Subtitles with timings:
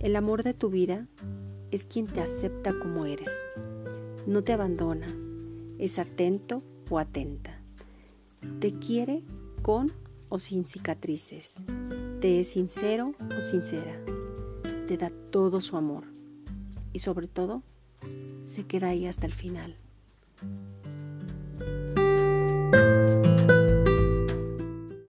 [0.00, 1.08] El amor de tu vida
[1.72, 3.30] es quien te acepta como eres.
[4.28, 5.08] No te abandona,
[5.78, 7.60] es atento o atenta.
[8.60, 9.24] Te quiere
[9.60, 9.90] con
[10.28, 11.52] o sin cicatrices.
[12.20, 14.00] Te es sincero o sincera.
[14.86, 16.04] Te da todo su amor.
[16.92, 17.64] Y sobre todo,
[18.44, 19.74] se queda ahí hasta el final.